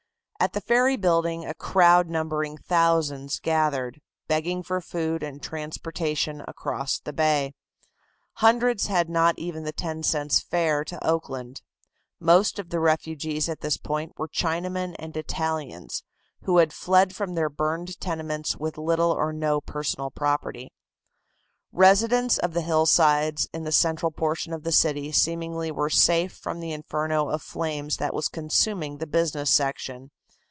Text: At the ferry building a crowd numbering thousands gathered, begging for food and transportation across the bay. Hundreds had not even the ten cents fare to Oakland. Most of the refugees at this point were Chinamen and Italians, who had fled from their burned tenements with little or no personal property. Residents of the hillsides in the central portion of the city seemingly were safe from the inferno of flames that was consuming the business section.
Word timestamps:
At 0.43 0.53
the 0.53 0.61
ferry 0.61 0.97
building 0.97 1.45
a 1.45 1.53
crowd 1.53 2.09
numbering 2.09 2.57
thousands 2.57 3.37
gathered, 3.39 4.01
begging 4.27 4.63
for 4.63 4.81
food 4.81 5.21
and 5.21 5.39
transportation 5.39 6.41
across 6.47 6.97
the 6.97 7.13
bay. 7.13 7.53
Hundreds 8.37 8.87
had 8.87 9.07
not 9.07 9.37
even 9.37 9.65
the 9.65 9.71
ten 9.71 10.01
cents 10.01 10.39
fare 10.39 10.83
to 10.85 11.07
Oakland. 11.07 11.61
Most 12.19 12.57
of 12.57 12.69
the 12.71 12.79
refugees 12.79 13.47
at 13.47 13.61
this 13.61 13.77
point 13.77 14.13
were 14.17 14.27
Chinamen 14.27 14.95
and 14.97 15.15
Italians, 15.15 16.01
who 16.41 16.57
had 16.57 16.73
fled 16.73 17.15
from 17.15 17.35
their 17.35 17.47
burned 17.47 17.99
tenements 17.99 18.57
with 18.57 18.79
little 18.79 19.11
or 19.11 19.31
no 19.31 19.61
personal 19.61 20.09
property. 20.09 20.73
Residents 21.71 22.39
of 22.39 22.53
the 22.53 22.61
hillsides 22.61 23.47
in 23.53 23.63
the 23.63 23.71
central 23.71 24.09
portion 24.11 24.53
of 24.53 24.63
the 24.63 24.71
city 24.71 25.11
seemingly 25.11 25.69
were 25.69 25.91
safe 25.91 26.33
from 26.33 26.61
the 26.61 26.71
inferno 26.71 27.29
of 27.29 27.43
flames 27.43 27.97
that 27.97 28.15
was 28.15 28.27
consuming 28.27 28.97
the 28.97 29.05
business 29.05 29.51
section. 29.51 30.09